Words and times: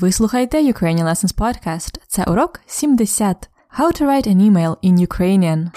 Ви 0.00 0.12
слухаєте 0.12 0.62
Ukrainian 0.62 1.04
Lessons 1.04 1.34
Podcast. 1.34 2.00
Це 2.06 2.24
урок 2.24 2.60
70. 2.66 3.50
How 3.78 4.00
to 4.00 4.06
write 4.06 4.28
an 4.28 4.50
email 4.50 4.76
in 4.84 5.06
Ukrainian. 5.06 5.70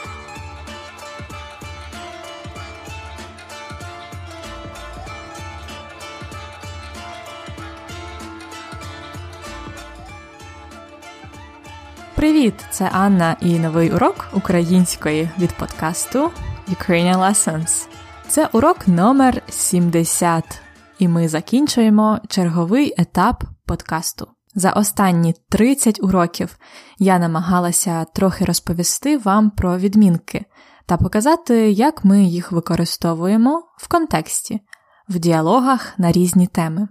Привіт! 12.15 12.53
Це 12.69 12.89
Анна 12.93 13.35
і 13.41 13.59
новий 13.59 13.91
урок 13.91 14.27
української 14.33 15.29
від 15.39 15.51
подкасту 15.53 16.31
Ukrainian 16.69 17.17
Lessons. 17.17 17.87
Це 18.27 18.49
урок 18.51 18.87
номер 18.87 19.41
70, 19.49 20.61
і 20.99 21.07
ми 21.07 21.27
закінчуємо 21.27 22.19
черговий 22.27 22.93
етап 22.97 23.43
подкасту. 23.65 24.27
За 24.55 24.71
останні 24.71 25.35
30 25.49 26.03
уроків 26.03 26.57
я 26.99 27.19
намагалася 27.19 28.05
трохи 28.05 28.45
розповісти 28.45 29.17
вам 29.17 29.49
про 29.49 29.77
відмінки 29.77 30.45
та 30.85 30.97
показати, 30.97 31.71
як 31.71 32.05
ми 32.05 32.23
їх 32.23 32.51
використовуємо 32.51 33.63
в 33.77 33.87
контексті, 33.87 34.59
в 35.09 35.19
діалогах 35.19 35.93
на 35.97 36.11
різні 36.11 36.47
теми. 36.47 36.87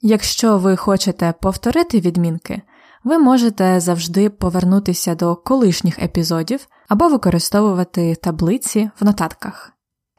Якщо 0.00 0.58
ви 0.58 0.76
хочете 0.76 1.34
повторити 1.40 2.00
відмінки, 2.00 2.62
ви 3.04 3.18
можете 3.18 3.80
завжди 3.80 4.30
повернутися 4.30 5.14
до 5.14 5.36
колишніх 5.36 5.98
епізодів 5.98 6.66
або 6.88 7.08
використовувати 7.08 8.14
таблиці 8.14 8.90
в 9.00 9.04
нотатках. 9.04 9.72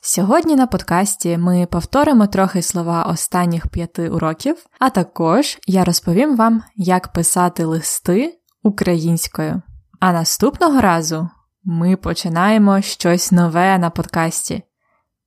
Сьогодні 0.05 0.55
на 0.55 0.67
подкасті 0.67 1.37
ми 1.37 1.65
повторимо 1.65 2.27
трохи 2.27 2.61
слова 2.61 3.03
останніх 3.03 3.67
п'яти 3.67 4.09
уроків, 4.09 4.65
а 4.79 4.89
також 4.89 5.57
я 5.67 5.83
розповім 5.83 6.35
вам, 6.35 6.63
як 6.75 7.13
писати 7.13 7.65
листи 7.65 8.39
українською. 8.63 9.61
А 9.99 10.13
наступного 10.13 10.81
разу 10.81 11.29
ми 11.63 11.95
починаємо 11.95 12.81
щось 12.81 13.31
нове 13.31 13.77
на 13.77 13.89
подкасті. 13.89 14.63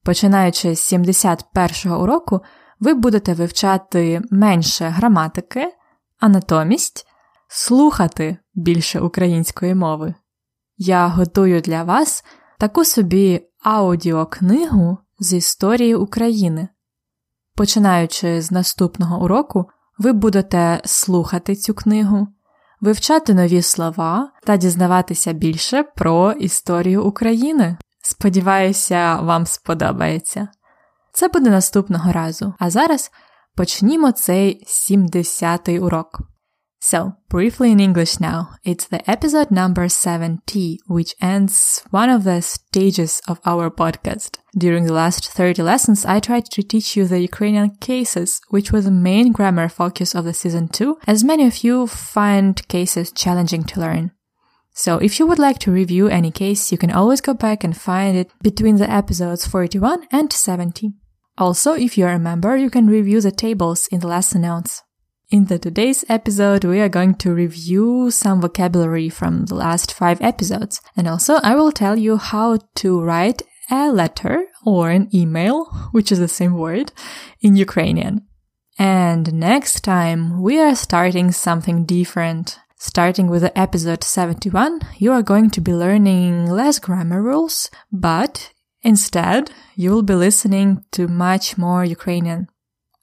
Починаючи 0.04 0.76
з 0.76 0.92
71-го 0.92 2.02
уроку, 2.02 2.40
ви 2.80 2.94
будете 2.94 3.34
вивчати 3.34 4.22
менше 4.30 4.88
граматики, 4.88 5.72
а 6.20 6.28
натомість 6.28 7.06
слухати 7.48 8.38
більше 8.54 9.00
української 9.00 9.74
мови. 9.74 10.14
Я 10.76 11.06
готую 11.06 11.60
для 11.60 11.82
вас 11.82 12.24
таку 12.58 12.84
собі 12.84 13.42
аудіокнигу 13.66 14.98
з 15.18 15.32
історії 15.32 15.94
України. 15.94 16.68
Починаючи 17.56 18.42
з 18.42 18.50
наступного 18.50 19.24
уроку, 19.24 19.64
ви 19.98 20.12
будете 20.12 20.80
слухати 20.84 21.56
цю 21.56 21.74
книгу, 21.74 22.28
вивчати 22.80 23.34
нові 23.34 23.62
слова 23.62 24.32
та 24.44 24.56
дізнаватися 24.56 25.32
більше 25.32 25.82
про 25.82 26.32
історію 26.32 27.04
України. 27.04 27.76
Сподіваюся, 28.02 29.20
вам 29.20 29.46
сподобається. 29.46 30.48
Це 31.12 31.28
буде 31.28 31.50
наступного 31.50 32.12
разу. 32.12 32.54
А 32.58 32.70
зараз 32.70 33.10
почнімо 33.56 34.12
цей 34.12 34.66
70-й 34.66 35.78
урок. 35.78 36.20
So, 36.88 37.16
briefly 37.28 37.72
in 37.72 37.80
English 37.80 38.20
now, 38.20 38.50
it's 38.62 38.86
the 38.86 39.02
episode 39.10 39.50
number 39.50 39.88
70, 39.88 40.78
which 40.86 41.16
ends 41.20 41.82
one 41.90 42.08
of 42.08 42.22
the 42.22 42.40
stages 42.40 43.20
of 43.26 43.40
our 43.44 43.70
podcast. 43.70 44.38
During 44.56 44.84
the 44.84 44.92
last 44.92 45.26
30 45.26 45.62
lessons, 45.62 46.04
I 46.04 46.20
tried 46.20 46.44
to 46.52 46.62
teach 46.62 46.96
you 46.96 47.04
the 47.04 47.18
Ukrainian 47.18 47.70
cases, 47.80 48.40
which 48.50 48.70
was 48.70 48.84
the 48.84 48.92
main 48.92 49.32
grammar 49.32 49.68
focus 49.68 50.14
of 50.14 50.26
the 50.26 50.32
season 50.32 50.68
2, 50.68 50.98
as 51.08 51.24
many 51.24 51.44
of 51.44 51.64
you 51.64 51.88
find 51.88 52.54
cases 52.68 53.10
challenging 53.10 53.64
to 53.64 53.80
learn. 53.80 54.12
So 54.72 54.98
if 54.98 55.18
you 55.18 55.26
would 55.26 55.40
like 55.40 55.58
to 55.62 55.72
review 55.72 56.06
any 56.06 56.30
case, 56.30 56.70
you 56.70 56.78
can 56.78 56.92
always 56.92 57.20
go 57.20 57.34
back 57.34 57.64
and 57.64 57.76
find 57.76 58.16
it 58.16 58.30
between 58.42 58.76
the 58.76 58.88
episodes 58.88 59.44
41 59.44 60.06
and 60.12 60.32
70. 60.32 60.92
Also, 61.36 61.72
if 61.72 61.98
you're 61.98 62.10
a 62.10 62.20
member, 62.20 62.56
you 62.56 62.70
can 62.70 62.86
review 62.86 63.20
the 63.20 63.32
tables 63.32 63.88
in 63.88 63.98
the 63.98 64.06
lesson 64.06 64.42
notes. 64.42 64.84
In 65.28 65.46
the 65.46 65.58
today's 65.58 66.04
episode, 66.08 66.62
we 66.62 66.78
are 66.78 66.88
going 66.88 67.16
to 67.16 67.34
review 67.34 68.12
some 68.12 68.40
vocabulary 68.40 69.08
from 69.08 69.46
the 69.46 69.56
last 69.56 69.92
five 69.92 70.22
episodes. 70.22 70.80
And 70.96 71.08
also 71.08 71.40
I 71.42 71.56
will 71.56 71.72
tell 71.72 71.98
you 71.98 72.16
how 72.16 72.58
to 72.76 73.00
write 73.02 73.42
a 73.68 73.90
letter 73.90 74.44
or 74.64 74.90
an 74.90 75.08
email, 75.12 75.64
which 75.90 76.12
is 76.12 76.20
the 76.20 76.28
same 76.28 76.56
word, 76.56 76.92
in 77.40 77.56
Ukrainian. 77.56 78.24
And 78.78 79.34
next 79.34 79.80
time 79.80 80.40
we 80.40 80.60
are 80.60 80.76
starting 80.76 81.32
something 81.32 81.84
different. 81.86 82.60
Starting 82.78 83.26
with 83.26 83.42
the 83.42 83.58
episode 83.58 84.04
71, 84.04 84.78
you 84.98 85.10
are 85.10 85.22
going 85.22 85.50
to 85.50 85.60
be 85.60 85.74
learning 85.74 86.46
less 86.46 86.78
grammar 86.78 87.20
rules, 87.20 87.68
but 87.90 88.52
instead 88.82 89.50
you 89.74 89.90
will 89.90 90.04
be 90.04 90.14
listening 90.14 90.84
to 90.92 91.08
much 91.08 91.58
more 91.58 91.84
Ukrainian. 91.84 92.46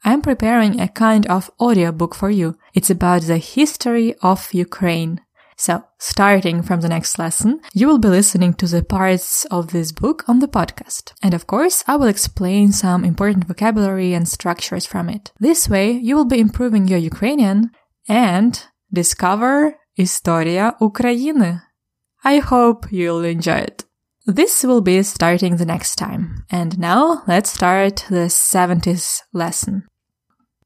I'm 0.04 0.22
preparing 0.22 0.80
a 0.80 0.88
kind 0.88 1.26
of 1.28 1.50
audiobook 1.60 2.14
for 2.14 2.30
you. 2.30 2.58
It's 2.74 2.90
about 2.90 3.24
the 3.24 3.38
history 3.38 4.16
of 4.22 4.54
Ukraine. 4.54 5.22
So, 5.56 5.84
starting 6.00 6.62
from 6.62 6.82
the 6.82 6.90
next 6.90 7.18
lesson, 7.18 7.62
you 7.74 7.88
will 7.88 8.00
be 8.00 8.10
listening 8.10 8.54
to 8.56 8.68
the 8.68 8.84
parts 8.84 9.46
of 9.46 9.72
this 9.72 9.92
book 9.92 10.28
on 10.28 10.40
the 10.40 10.48
podcast. 10.48 11.14
And 11.22 11.34
of 11.34 11.48
course, 11.48 11.84
I 11.88 11.96
will 11.96 12.08
explain 12.08 12.72
some 12.72 13.06
important 13.06 13.46
vocabulary 13.46 14.14
and 14.14 14.28
structures 14.28 14.86
from 14.86 15.10
it. 15.10 15.32
This 15.40 15.70
way, 15.70 15.92
you 15.92 16.16
will 16.16 16.26
be 16.26 16.40
improving 16.40 16.88
your 16.88 17.00
Ukrainian 17.00 17.72
and 18.10 18.62
discover 18.92 19.76
Historia 19.94 20.76
Ukrainy. 20.82 21.62
I 22.24 22.40
hope 22.40 22.92
you'll 22.92 23.24
enjoy 23.24 23.60
it. 23.72 23.86
This 24.26 24.64
will 24.64 24.82
be 24.82 25.04
starting 25.04 25.58
the 25.58 25.66
next 25.66 25.96
time. 25.96 26.46
And 26.50 26.80
now 26.80 27.24
let's 27.28 27.52
start 27.52 28.06
the 28.10 28.28
70th 28.30 29.22
lesson. 29.34 29.84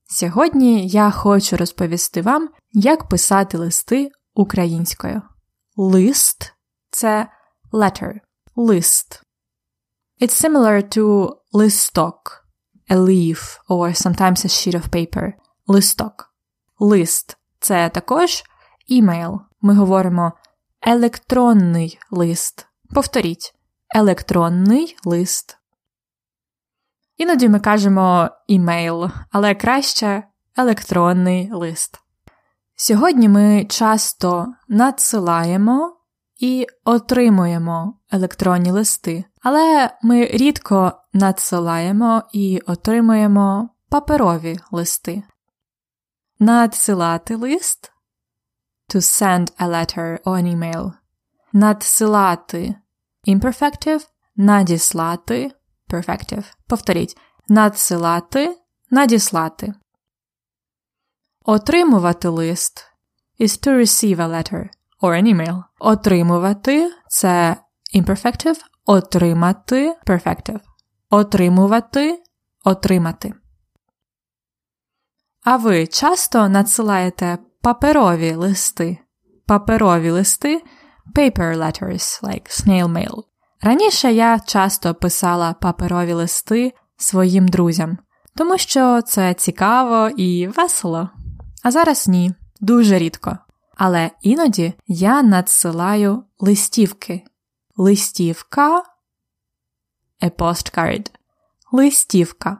Сьогодні 0.10 0.88
я 0.88 1.12
хочу 1.12 1.58
розповісти 1.58 2.22
вам, 2.22 2.50
як 2.72 3.10
писати 3.10 3.58
листи 3.58 4.10
українською. 4.34 5.22
Лист 5.76 6.54
це 6.90 7.28
letter, 7.74 8.14
лист. 8.56 9.22
It's 10.22 10.50
similar 10.50 10.98
to 10.98 11.34
листок, 11.54 12.48
a 12.90 12.96
leaf 12.96 13.60
or 13.70 13.94
sometimes 13.94 14.46
a 14.46 14.50
sheet 14.50 14.76
of 14.76 14.90
paper. 14.90 15.34
Листок. 15.68 16.34
Лист 16.80 17.38
це 17.60 17.90
також 17.90 18.44
email. 18.92 19.40
Ми 19.62 19.76
говоримо 19.76 20.34
електронний 20.82 22.00
лист. 22.12 22.68
Повторіть, 22.94 23.54
електронний 23.96 24.98
лист. 25.06 25.57
Іноді 27.18 27.50
ми 27.50 27.60
кажемо 27.60 28.30
імейл, 28.48 29.10
але 29.32 29.56
краще 29.56 30.24
електронний 30.58 31.52
лист. 31.52 32.00
Сьогодні 32.76 33.30
ми 33.30 33.66
часто 33.66 34.48
надсилаємо 34.68 35.98
і 36.40 36.68
отримуємо 36.86 38.00
електронні 38.12 38.72
листи, 38.72 39.26
але 39.42 39.92
ми 40.04 40.26
рідко 40.26 40.92
надсилаємо 41.14 42.24
і 42.34 42.62
отримуємо 42.68 43.70
паперові 43.90 44.60
листи. 44.72 45.24
Надсилати 46.40 47.36
лист 47.36 47.92
to 48.90 49.02
send 49.02 49.52
a 49.60 49.68
letter 49.68 50.24
or 50.24 50.36
an 50.36 50.56
email. 50.56 50.94
Надсилати 51.54 52.76
imperfective, 53.28 54.08
надіслати 54.36 55.52
perfective. 55.90 56.44
Повторіть. 56.68 57.18
Надсилати, 57.50 58.58
надіслати. 58.92 59.74
Отримувати 61.46 62.28
лист 62.28 62.86
is 63.40 63.68
to 63.68 63.78
receive 63.78 64.18
a 64.18 64.28
letter 64.28 64.70
or 65.02 65.24
an 65.24 65.36
email. 65.36 65.64
Отримувати 65.80 66.92
це 67.08 67.56
imperfective, 67.96 68.58
отримати 68.86 69.96
perfective. 70.06 70.60
Отримувати, 71.10 72.24
отримати. 72.64 73.34
А 75.44 75.58
ви 75.58 75.88
часто 75.88 76.50
надсилаєте 76.50 77.38
паперові 77.62 78.36
листи? 78.36 78.98
Паперові 79.46 80.12
листи 80.12 80.64
paper 81.16 81.58
letters, 81.58 82.24
like 82.24 82.50
snail 82.50 82.88
mail. 82.88 83.24
Раніше 83.62 84.14
я 84.14 84.40
часто 84.40 84.96
писала 84.96 85.54
паперові 85.54 86.14
листи 86.14 86.74
своїм 86.98 87.48
друзям, 87.48 87.98
тому 88.36 88.58
що 88.58 89.02
це 89.02 89.34
цікаво 89.34 90.10
і 90.18 90.48
весело. 90.48 91.10
А 91.64 91.72
зараз 91.72 92.08
ні, 92.08 92.34
дуже 92.60 92.98
рідко. 92.98 93.38
Але 93.76 94.12
іноді 94.22 94.74
я 94.88 95.24
надсилаю 95.24 96.24
листівки. 96.40 97.24
Листівка 97.78 98.84
a 100.22 100.30
postcard. 100.30 101.12
Листівка. 101.72 102.58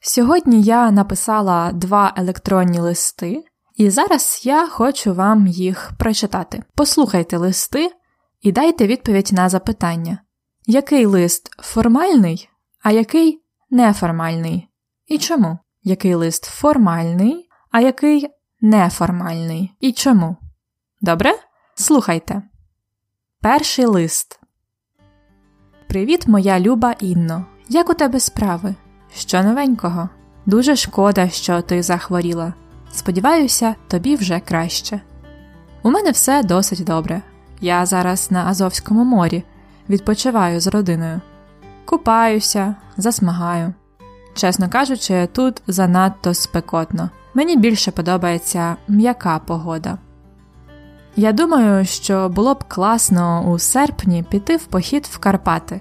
Сьогодні 0.00 0.62
я 0.62 0.90
написала 0.90 1.72
два 1.72 2.14
електронні 2.16 2.80
листи, 2.80 3.44
і 3.76 3.90
зараз 3.90 4.40
я 4.44 4.68
хочу 4.68 5.14
вам 5.14 5.46
їх 5.46 5.92
прочитати. 5.98 6.62
Послухайте 6.74 7.36
листи 7.36 7.92
і 8.40 8.52
дайте 8.52 8.86
відповідь 8.86 9.30
на 9.32 9.48
запитання, 9.48 10.18
який 10.66 11.06
лист 11.06 11.50
формальний, 11.62 12.48
а 12.82 12.90
який 12.90 13.42
неформальний? 13.70 14.68
І 15.06 15.18
чому? 15.18 15.58
Який 15.82 16.14
лист 16.14 16.44
формальний, 16.44 17.48
а 17.70 17.80
який 17.80 18.28
неформальний? 18.60 19.72
І 19.80 19.92
чому? 19.92 20.36
Добре? 21.00 21.34
Слухайте. 21.74 22.42
Перший 23.40 23.84
лист. 23.84 24.40
Привіт, 25.88 26.28
моя 26.28 26.60
люба 26.60 26.94
Інно. 27.00 27.46
Як 27.68 27.90
у 27.90 27.94
тебе 27.94 28.20
справи? 28.20 28.74
Що 29.14 29.42
новенького? 29.42 30.08
Дуже 30.46 30.76
шкода, 30.76 31.28
що 31.28 31.62
ти 31.62 31.82
захворіла. 31.82 32.54
Сподіваюся, 32.92 33.74
тобі 33.88 34.16
вже 34.16 34.40
краще. 34.40 35.00
У 35.82 35.90
мене 35.90 36.10
все 36.10 36.42
досить 36.42 36.84
добре. 36.84 37.22
Я 37.60 37.86
зараз 37.86 38.30
на 38.30 38.46
Азовському 38.46 39.04
морі, 39.04 39.44
відпочиваю 39.88 40.60
з 40.60 40.66
родиною. 40.66 41.20
Купаюся, 41.84 42.74
засмагаю. 42.96 43.74
Чесно 44.34 44.68
кажучи, 44.70 45.28
тут 45.32 45.62
занадто 45.66 46.34
спекотно. 46.34 47.10
Мені 47.34 47.56
більше 47.56 47.90
подобається 47.90 48.76
м'яка 48.88 49.38
погода. 49.38 49.98
Я 51.16 51.32
думаю, 51.32 51.84
що 51.84 52.28
було 52.28 52.54
б 52.54 52.64
класно 52.68 53.50
у 53.52 53.58
серпні 53.58 54.22
піти 54.22 54.56
в 54.56 54.64
похід 54.64 55.06
в 55.06 55.18
Карпати. 55.18 55.80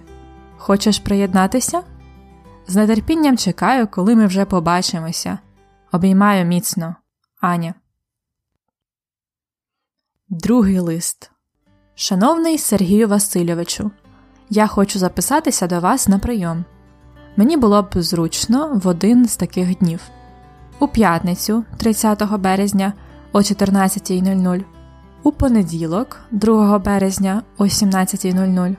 Хочеш 0.58 1.00
приєднатися? 1.00 1.84
З 2.68 2.88
нетерпінням 2.88 3.38
чекаю, 3.38 3.88
коли 3.88 4.16
ми 4.16 4.28
вже 4.28 4.46
побачимося. 4.46 5.38
Обіймаю 5.92 6.46
міцно, 6.46 6.96
Аня. 7.42 7.74
Другий 10.30 10.80
лист. 10.80 11.32
Шановний 12.00 12.58
Сергію 12.58 13.08
Васильовичу, 13.08 13.92
я 14.50 14.68
хочу 14.68 15.00
записатися 15.00 15.68
до 15.68 15.80
вас 15.80 16.08
на 16.08 16.20
прийом. 16.20 16.66
Мені 17.36 17.58
було 17.58 17.82
б 17.82 17.88
зручно 17.96 18.82
в 18.84 18.88
один 18.88 19.26
з 19.26 19.36
таких 19.36 19.78
днів. 19.78 20.02
У 20.80 20.88
п'ятницю, 20.88 21.64
30 21.78 22.24
березня 22.40 22.94
о 23.34 23.38
14.00, 23.38 24.64
у 25.24 25.32
понеділок, 25.32 26.20
2 26.32 26.80
березня 26.80 27.44
о 27.58 27.64
17.00, 27.64 28.76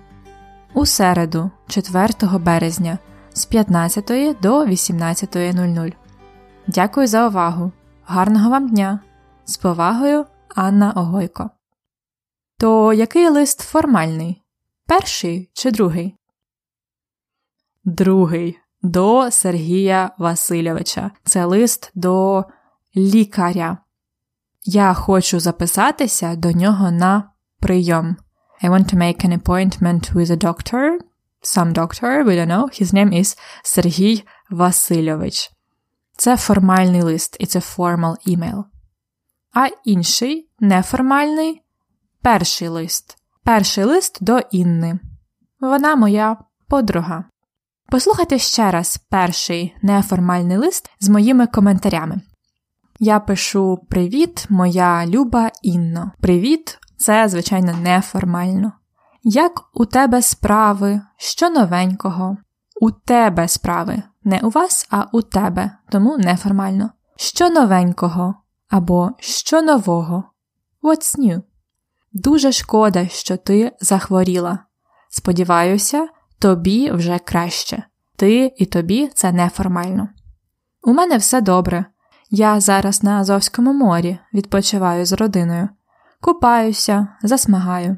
у 0.74 0.86
середу, 0.86 1.50
4 1.68 2.38
березня 2.38 2.98
з 3.32 3.44
15 3.44 4.36
до 4.42 4.64
18.00. 4.64 5.92
Дякую 6.66 7.06
за 7.06 7.28
увагу. 7.28 7.72
Гарного 8.06 8.50
вам 8.50 8.68
дня! 8.68 9.00
З 9.44 9.56
повагою, 9.56 10.24
Анна 10.54 10.92
Огойко. 10.92 11.50
То 12.58 12.92
який 12.92 13.28
лист 13.28 13.60
формальний? 13.60 14.42
Перший 14.86 15.50
чи 15.52 15.70
другий? 15.70 16.16
Другий 17.84 18.58
до 18.82 19.30
Сергія 19.30 20.10
Васильовича. 20.18 21.10
Це 21.24 21.44
лист 21.44 21.90
до 21.94 22.44
лікаря. 22.96 23.78
Я 24.64 24.94
хочу 24.94 25.40
записатися 25.40 26.36
до 26.36 26.52
нього 26.52 26.90
на 26.90 27.30
прийом. 27.60 28.16
I 28.62 28.70
want 28.70 28.94
to 28.94 28.96
make 28.96 29.24
an 29.24 29.42
appointment 29.42 30.12
with 30.12 30.30
a 30.30 30.36
doctor. 30.36 30.98
Some 31.42 31.72
doctor, 31.72 32.24
we 32.24 32.34
don't 32.34 32.48
know. 32.48 32.82
His 32.82 32.92
name 32.94 33.12
is 33.12 33.38
Сергій 33.62 34.24
Васильович. 34.50 35.50
Це 36.16 36.36
формальний 36.36 37.02
лист, 37.02 37.40
it's 37.40 37.56
a 37.56 37.76
formal 37.76 38.36
email. 38.36 38.64
А 39.52 39.66
інший 39.84 40.50
неформальний 40.60 41.62
перший 42.22 42.68
лист. 42.68 43.16
Перший 43.44 43.84
лист 43.84 44.18
до 44.20 44.38
Інни. 44.38 44.98
Вона 45.60 45.96
моя 45.96 46.36
подруга. 46.68 47.24
Послухайте 47.90 48.38
ще 48.38 48.70
раз 48.70 48.98
перший 49.10 49.74
неформальний 49.82 50.56
лист 50.56 50.90
з 51.00 51.08
моїми 51.08 51.46
коментарями. 51.46 52.20
Я 52.98 53.20
пишу 53.20 53.78
Привіт, 53.90 54.46
моя 54.48 55.06
люба 55.06 55.50
Інно. 55.62 56.12
Привіт, 56.20 56.78
це, 56.96 57.28
звичайно, 57.28 57.72
неформально. 57.72 58.72
Як 59.22 59.64
у 59.74 59.86
тебе 59.86 60.22
справи? 60.22 61.00
Що 61.16 61.50
новенького? 61.50 62.36
У 62.80 62.90
тебе 62.90 63.48
справи. 63.48 64.02
Не 64.24 64.40
у 64.42 64.50
вас, 64.50 64.86
а 64.90 65.04
у 65.12 65.22
тебе, 65.22 65.70
тому 65.88 66.18
неформально. 66.18 66.90
Що 67.16 67.50
новенького? 67.50 68.34
Або 68.68 69.10
що 69.18 69.62
нового? 69.62 70.24
What's 70.82 71.18
new? 71.18 71.42
Дуже 72.12 72.52
шкода, 72.52 73.08
що 73.08 73.36
ти 73.36 73.72
захворіла. 73.80 74.58
Сподіваюся, 75.10 76.08
тобі 76.38 76.90
вже 76.90 77.18
краще. 77.18 77.82
Ти 78.16 78.52
і 78.56 78.66
тобі 78.66 79.10
це 79.14 79.32
неформально. 79.32 80.08
У 80.82 80.92
мене 80.92 81.16
все 81.16 81.40
добре. 81.40 81.84
Я 82.30 82.60
зараз 82.60 83.02
на 83.02 83.20
Азовському 83.20 83.72
морі 83.72 84.18
відпочиваю 84.34 85.06
з 85.06 85.12
родиною, 85.12 85.68
купаюся, 86.20 87.08
засмагаю. 87.22 87.96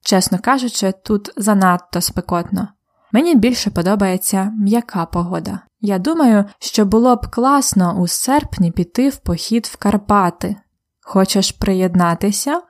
Чесно 0.00 0.38
кажучи, 0.38 0.92
тут 1.04 1.30
занадто 1.36 2.00
спекотно. 2.00 2.68
Мені 3.12 3.34
більше 3.34 3.70
подобається 3.70 4.52
м'яка 4.58 5.06
погода. 5.06 5.60
Я 5.80 5.98
думаю, 5.98 6.44
що 6.58 6.84
було 6.84 7.16
б 7.16 7.30
класно 7.30 7.98
у 8.00 8.06
серпні 8.06 8.72
піти 8.72 9.08
в 9.08 9.16
похід 9.16 9.66
в 9.66 9.76
Карпати. 9.76 10.56
Хочеш 11.00 11.52
приєднатися? 11.52 12.62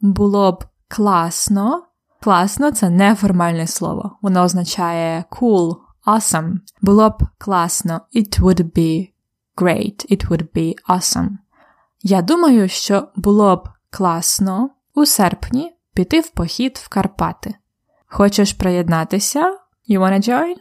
Було 0.00 0.52
б 0.52 0.64
класно. 0.88 1.82
Класно 2.20 2.70
це 2.70 2.90
неформальне 2.90 3.66
слово. 3.66 4.18
Воно 4.22 4.42
означає 4.42 5.24
cool, 5.30 5.76
awesome. 6.06 6.54
Було 6.82 7.10
б 7.10 7.22
класно. 7.38 8.00
It 8.14 8.40
would 8.40 8.62
be 8.62 9.10
great. 9.56 10.12
It 10.12 10.28
would 10.28 10.48
be 10.54 10.74
awesome. 10.88 11.28
Я 12.02 12.22
думаю, 12.22 12.68
що 12.68 13.08
було 13.16 13.56
б 13.56 13.68
класно 13.90 14.70
у 14.94 15.06
серпні 15.06 15.76
піти 15.94 16.20
в 16.20 16.30
похід 16.30 16.80
в 16.84 16.88
Карпати. 16.88 17.54
Хочеш 18.06 18.52
приєднатися? 18.52 19.58
You 19.88 20.00
wanna 20.00 20.28
join? 20.28 20.54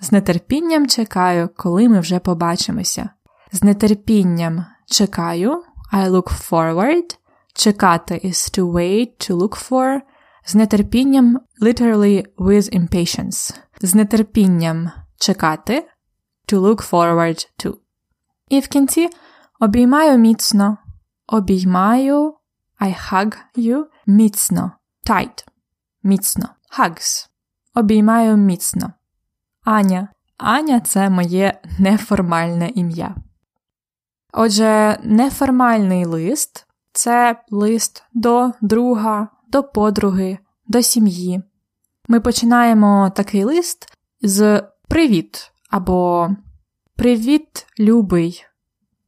З 0.00 0.20
нетерпінням 0.20 0.86
чекаю, 0.86 1.50
коли 1.56 1.88
ми 1.88 2.00
вже 2.00 2.18
побачимося. 2.18 3.10
З 3.52 3.74
нетерпінням 3.74 4.64
чекаю. 4.86 5.62
I 5.92 6.10
look 6.10 6.50
forward. 6.50 7.16
Чекати 7.54 8.20
is 8.24 8.58
to 8.58 8.72
wait, 8.72 9.30
to 9.30 9.36
look 9.36 9.70
for. 9.70 10.00
З 10.44 10.54
нетерпінням 10.54 11.40
literally 11.62 12.24
with 12.36 12.80
impatience. 12.80 13.56
З 13.80 14.04
нетерпінням 14.04 14.90
чекати 15.16 15.88
to 16.48 16.60
look 16.60 16.90
forward 16.90 17.48
to. 17.64 17.74
І 18.48 18.60
в 18.60 18.68
кінці 18.68 19.08
обіймаю 19.60 20.18
міцно. 20.18 20.78
Обіймаю 21.26 22.34
I 22.80 22.94
hug 23.10 23.36
you 23.56 23.84
міцно. 24.06 24.72
Tight. 25.06 25.44
Міцно. 26.02 26.48
Hugs. 26.78 27.28
Обіймаю 27.74 28.36
міцно. 28.36 28.92
Аня. 29.64 30.08
Аня 30.36 30.80
це 30.80 31.10
моє 31.10 31.60
неформальне 31.78 32.68
ім'я. 32.74 33.14
Отже, 34.32 34.98
неформальний 35.02 36.04
лист 36.04 36.66
це 36.92 37.36
лист 37.50 38.04
до 38.12 38.52
друга, 38.60 39.28
до 39.48 39.62
подруги, 39.62 40.38
до 40.66 40.82
сім'ї. 40.82 41.42
Ми 42.08 42.20
починаємо 42.20 43.12
такий 43.16 43.44
лист 43.44 43.98
з 44.22 44.62
Привіт 44.88 45.52
або 45.70 46.30
Привіт, 46.96 47.66
любий 47.78 48.44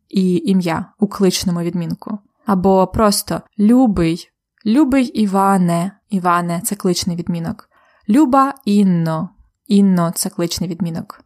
і 0.09 0.37
ім'я 0.37 0.87
у 0.99 1.07
кличному 1.07 1.61
відмінку. 1.61 2.19
Або 2.47 2.87
просто 2.87 3.41
Любий, 3.59 4.31
Любий 4.67 5.05
Іване, 5.05 5.99
Іване 6.11 6.61
це 6.65 6.75
кличний 6.75 7.17
відмінок. 7.17 7.69
Люба 8.09 8.55
Інно, 8.65 9.29
Інно 9.67 10.13
це 10.15 10.31
кличний 10.31 10.71
відмінок. 10.71 11.25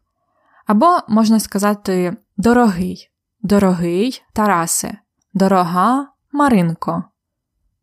Або 0.66 0.98
можна 1.08 1.40
сказати 1.40 2.16
дорогий, 2.36 3.10
дорогий 3.42 4.22
Тарасе, 4.32 4.98
дорога 5.34 6.08
Маринко. 6.32 7.04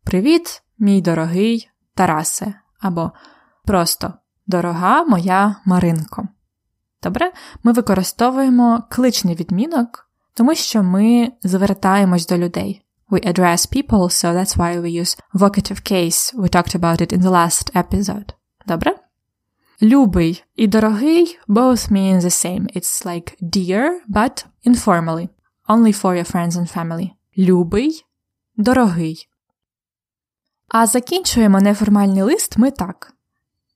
Привіт, 0.04 0.62
мій 0.78 1.00
дорогий 1.00 1.70
Тарасе. 1.94 2.54
Або 2.80 3.12
просто 3.64 4.12
дорога 4.46 5.04
моя 5.04 5.56
Маринко. 5.64 6.28
Добре, 7.02 7.32
ми 7.62 7.72
використовуємо 7.72 8.82
кличний 8.90 9.34
відмінок, 9.34 10.10
тому 10.34 10.54
що 10.54 10.82
ми 10.82 11.32
звертаємось 11.42 12.26
до 12.26 12.38
людей. 12.38 12.82
We 13.10 13.26
address 13.26 13.72
people, 13.76 14.08
so 14.08 14.34
that's 14.34 14.56
why 14.56 14.80
we 14.80 15.00
use 15.00 15.18
vocative 15.34 15.92
case. 15.92 16.36
We 16.36 16.48
talked 16.56 16.74
about 16.80 17.00
it 17.00 17.12
in 17.12 17.22
the 17.22 17.30
last 17.30 17.76
episode. 17.84 18.32
Добре? 18.66 18.94
Любий 19.82 20.44
і 20.56 20.66
дорогий 20.66 21.38
both 21.48 21.92
mean 21.92 22.20
the 22.20 22.30
same. 22.46 22.76
It's 22.76 23.06
like 23.06 23.42
dear, 23.42 23.90
but 24.08 24.46
informally. 24.66 25.28
Only 25.68 26.02
for 26.02 26.14
your 26.14 26.32
friends 26.32 26.52
and 26.52 26.76
family. 26.76 27.10
Любий, 27.38 28.04
дорогий. 28.56 29.28
А 30.68 30.86
закінчуємо 30.86 31.60
неформальний 31.60 32.22
лист 32.22 32.58
ми 32.58 32.70
так. 32.70 33.12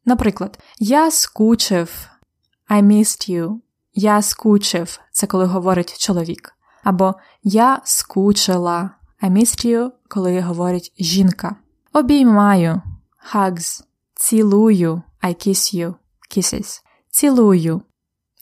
Наприклад, 0.05 0.59
я 0.79 1.11
скучив. 1.11 2.09
I 2.71 2.83
missed 2.83 3.31
you. 3.31 3.61
Я 3.95 4.23
скучив. 4.23 5.01
Це 5.13 5.27
коли 5.27 5.45
говорить 5.45 5.99
чоловік. 5.99 6.57
Або 6.85 7.15
Я 7.43 7.81
скучила. 7.85 8.91
I 9.23 9.31
missed 9.31 9.67
you, 9.67 9.91
коли 10.09 10.41
говорить 10.41 10.93
жінка. 10.99 11.57
Обіймаю. 11.93 12.83
Hugs. 13.35 13.83
Цілую. 14.15 15.03
I 15.23 15.49
kiss 15.49 15.75
you. 15.77 15.95
Kisses. 16.37 16.81
Цілую. 17.11 17.83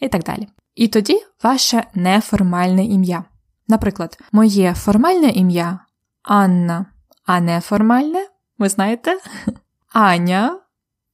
І 0.00 0.09
так 0.09 0.25
далі. 0.25 0.49
І 0.75 0.88
тоді 0.88 1.23
ваше 1.42 1.85
неформальне 1.95 2.85
ім'я. 2.85 3.25
Наприклад, 3.68 4.18
моє 4.33 4.75
формальне 4.75 5.28
ім'я 5.28 5.80
Анна, 6.28 6.87
а 7.26 7.40
неформальне, 7.40 8.26
ви 8.58 8.68
знаєте? 8.68 9.18
Аня. 9.92 10.61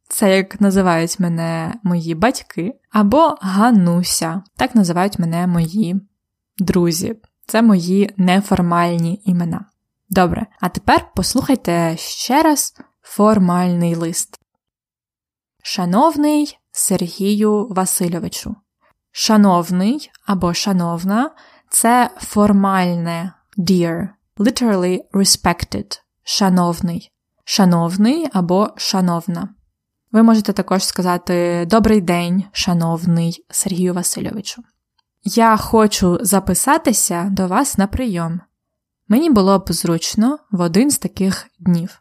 Це 0.08 0.36
як 0.36 0.60
називають 0.60 1.20
мене 1.20 1.74
мої 1.82 2.14
батьки, 2.14 2.74
або 2.90 3.36
Гануся, 3.40 4.42
так 4.56 4.74
називають 4.74 5.18
мене 5.18 5.46
мої 5.46 6.00
друзі. 6.58 7.16
Це 7.46 7.62
мої 7.62 8.14
неформальні 8.16 9.22
імена. 9.24 9.64
Добре, 10.10 10.46
а 10.60 10.68
тепер 10.68 11.06
послухайте 11.14 11.96
ще 11.96 12.42
раз 12.42 12.76
формальний 13.02 13.94
лист. 13.94 14.40
Шановний 15.62 16.58
Сергію 16.72 17.66
Васильовичу. 17.70 18.56
Шановний 19.12 20.10
або 20.26 20.54
шановна 20.54 21.30
це 21.68 22.10
формальне 22.18 23.32
dear, 23.58 24.08
literally 24.36 25.00
respected, 25.12 26.00
шановний, 26.24 27.10
шановний 27.44 28.28
або 28.32 28.70
шановна. 28.76 29.48
Ви 30.12 30.22
можете 30.22 30.52
також 30.52 30.84
сказати 30.84 31.66
Добрий 31.70 32.00
день, 32.00 32.44
шановний 32.52 33.44
Сергію 33.50 33.94
Васильовичу. 33.94 34.62
Я 35.24 35.56
хочу 35.56 36.18
записатися 36.20 37.28
до 37.30 37.46
вас 37.46 37.78
на 37.78 37.86
прийом. 37.86 38.40
Мені 39.08 39.30
було 39.30 39.58
б 39.58 39.72
зручно 39.72 40.38
в 40.50 40.60
один 40.60 40.90
з 40.90 40.98
таких 40.98 41.46
днів. 41.58 42.00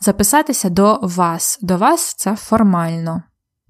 Записатися 0.00 0.70
до 0.70 0.98
вас. 1.02 1.58
До 1.62 1.76
вас 1.76 2.14
це 2.14 2.36
формально, 2.36 3.22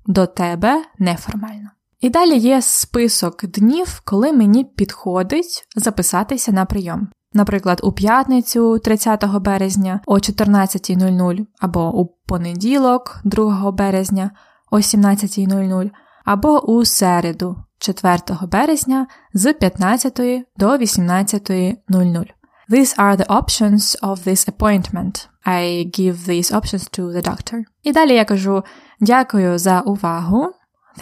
до 0.07 0.27
тебе 0.27 0.85
неформально. 0.99 1.71
І 2.01 2.11
далі 2.11 2.39
є 2.39 2.63
список 2.63 3.47
днів, 3.47 4.01
коли 4.05 4.33
мені 4.33 4.65
підходить 4.65 5.69
записатися 5.77 6.53
на 6.53 6.65
прийом. 6.65 7.09
Наприклад, 7.37 7.81
у 7.83 7.93
п'ятницю 7.93 8.79
30 8.79 9.25
березня 9.41 10.01
о 10.07 10.17
14.00, 10.17 11.47
або 11.61 12.01
у 12.01 12.07
понеділок, 12.27 13.21
2 13.25 13.73
березня 13.73 14.31
о 14.71 14.77
17.00, 14.77 15.91
або 16.25 16.61
у 16.61 16.85
середу 16.85 17.57
4 17.79 18.19
березня 18.51 19.07
з 19.35 19.53
15 19.53 20.47
до 20.57 20.77
18.00. 20.77 22.27
These 22.71 22.97
are 22.99 23.17
the 23.17 23.27
options 23.27 24.01
of 24.03 24.25
this 24.25 24.49
appointment. 24.49 25.29
I 25.45 25.91
give 25.99 26.17
these 26.27 26.51
options 26.53 26.99
to 26.99 27.13
the 27.13 27.23
doctor. 27.23 27.63
І 27.83 27.93
далі 27.93 28.15
я 28.15 28.25
кажу 28.25 28.65
дякую 29.01 29.59
за 29.59 29.81
увагу. 29.81 30.53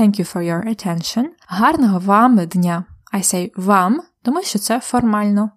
Thank 0.00 0.20
you 0.20 0.34
for 0.34 0.42
your 0.42 0.68
attention. 0.68 1.24
Гарного 1.48 1.98
вам 1.98 2.36
дня. 2.36 2.84
I 3.12 3.22
say 3.22 3.50
вам, 3.56 4.00
тому 4.22 4.42
що 4.42 4.58
це 4.58 4.80
формально. 4.80 5.50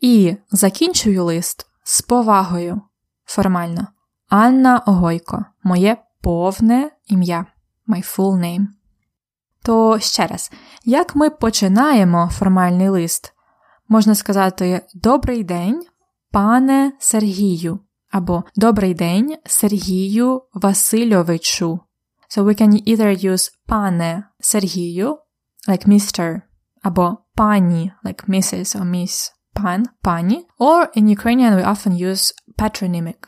І 0.00 0.36
закінчую 0.50 1.24
лист 1.24 1.66
з 1.84 2.02
повагою. 2.02 2.80
Формально. 3.24 3.86
Анна 4.28 4.78
Огойко. 4.78 5.44
Моє 5.62 5.96
повне 6.20 6.90
ім'я. 7.06 7.46
My 7.88 8.16
full 8.16 8.38
name. 8.40 8.66
То 9.62 9.98
ще 9.98 10.26
раз, 10.26 10.52
як 10.84 11.16
ми 11.16 11.30
починаємо 11.30 12.30
формальний 12.32 12.88
лист? 12.88 13.32
Можна 13.88 14.14
сказати 14.14 14.80
Добрий 14.94 15.44
день, 15.44 15.86
пане 16.30 16.92
Сергію. 16.98 17.78
Або 18.10 18.44
Добрий 18.56 18.94
день 18.94 19.36
Сергію 19.46 20.42
Васильовичу. 20.54 21.80
So 22.36 22.44
we 22.44 22.60
can 22.60 22.88
either 22.88 23.24
use 23.24 23.52
пане 23.66 24.24
Сергію, 24.40 25.18
like 25.68 25.88
Mr, 25.88 26.40
або 26.82 27.16
пані, 27.34 27.92
like 28.04 28.28
Mrs 28.28 28.80
or 28.80 28.84
Miss, 28.84 29.32
пан, 29.54 29.86
пані, 30.02 30.46
or 30.58 30.86
in 30.96 31.08
Ukrainian 31.18 31.54
we 31.56 31.64
often 31.64 31.92
use 32.10 32.32
patronymic, 32.58 33.20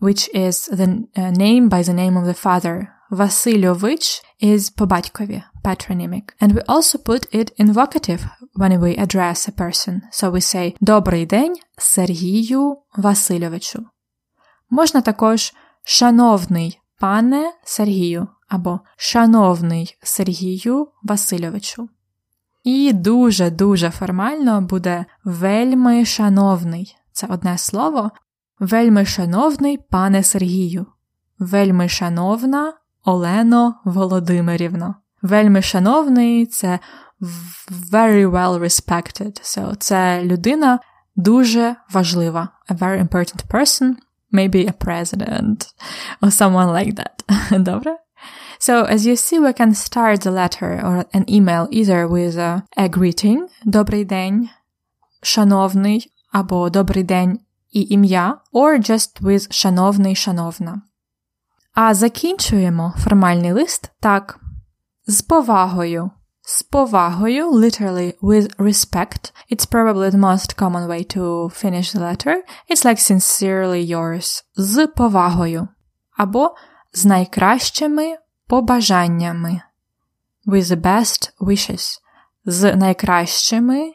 which 0.00 0.28
is 0.34 0.56
the 0.78 0.88
uh, 1.16 1.30
name 1.30 1.68
by 1.68 1.82
the 1.82 1.96
name 2.02 2.16
of 2.16 2.24
the 2.26 2.38
father. 2.46 2.86
Васильович 3.10 4.22
is 4.42 4.70
по 4.70 4.86
батькові, 4.86 5.42
patronymic. 5.64 6.22
And 6.40 6.52
we 6.52 6.62
also 6.68 6.98
put 6.98 7.26
it 7.32 7.50
in 7.58 7.72
vocative 7.72 8.22
when 8.54 8.80
we 8.80 8.96
address 8.96 9.48
a 9.48 9.52
person. 9.52 10.02
So 10.12 10.30
we 10.30 10.40
say 10.40 10.76
Добрий 10.80 11.26
день 11.26 11.54
Сергію 11.78 12.76
Васильовичу. 12.96 13.86
Можна 14.70 15.00
також 15.00 15.52
шановний 15.84 16.80
пане 16.98 17.52
Сергію 17.64 18.28
або 18.48 18.80
Шановний 18.96 19.96
Сергію 20.02 20.88
Васильовичу. 21.02 21.88
І 22.66 22.92
дуже-дуже 22.92 23.90
формально 23.90 24.60
буде 24.60 25.04
вельми 25.24 26.04
шановний. 26.04 26.96
Це 27.12 27.26
одне 27.30 27.58
слово. 27.58 28.10
Вельми 28.60 29.04
шановний 29.04 29.78
пане 29.90 30.22
Сергію. 30.22 30.86
Вельми 31.38 31.88
шановна 31.88 32.72
Олено 33.04 33.74
Володимирівно. 33.84 34.94
Вельми 35.22 35.62
шановний 35.62 36.46
це 36.46 36.78
very 37.92 38.30
well 38.30 38.58
respected. 38.58 39.40
So 39.42 39.76
це 39.76 40.22
людина 40.24 40.78
дуже 41.16 41.76
важлива. 41.90 42.48
A 42.68 42.78
very 42.78 43.08
important 43.08 43.46
person. 43.50 43.94
Maybe 44.32 44.70
a 44.70 44.86
president 44.86 45.66
or 46.22 46.30
someone 46.30 46.72
like 46.72 46.94
that. 46.94 47.58
Добре? 47.62 47.96
So 48.59 48.85
as 48.85 49.05
you 49.05 49.15
see, 49.15 49.39
we 49.39 49.53
can 49.53 49.73
start 49.73 50.21
the 50.21 50.31
letter 50.31 50.79
or 50.87 51.05
an 51.13 51.25
email 51.27 51.67
either 51.71 52.07
with 52.07 52.37
a, 52.37 52.63
a 52.77 52.89
greeting, 52.89 53.47
добрий 53.65 54.05
день, 54.05 54.49
шановний, 55.23 56.11
або 56.31 56.69
добрий 56.69 57.03
день 57.03 57.39
і 57.71 57.81
ім'я, 57.81 58.37
or 58.53 58.91
just 58.91 59.21
with 59.21 59.51
шановний, 59.53 60.15
шановна. 60.15 60.81
А 61.73 61.93
закінчуємо 61.93 62.93
формальний 62.97 63.51
лист 63.51 63.91
так. 63.99 64.39
З 65.07 65.21
повагою. 65.21 66.11
З 66.41 66.63
повагою, 66.63 67.51
literally 67.51 68.13
with 68.21 68.55
respect. 68.57 69.31
It's 69.51 69.71
probably 69.71 70.09
the 70.09 70.19
most 70.19 70.55
common 70.55 70.87
way 70.87 71.15
to 71.15 71.49
finish 71.49 71.93
the 71.93 71.99
letter. 71.99 72.35
It's 72.69 72.85
like 72.85 72.99
sincerely 73.11 73.95
yours. 73.95 74.43
З 74.55 74.87
повагою. 74.87 75.67
Або 76.17 76.55
з 76.93 77.05
найкращими 77.05 78.15
побажаннями. 78.47 79.61
With 80.47 80.63
the 80.63 80.81
best 80.81 81.31
wishes. 81.39 81.99
З 82.45 82.75
найкращими 82.75 83.93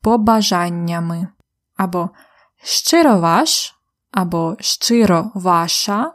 побажаннями. 0.00 1.28
Або 1.76 2.10
щиро 2.62 3.18
ваш, 3.18 3.74
або 4.10 4.56
щиро 4.60 5.30
ваша. 5.34 6.12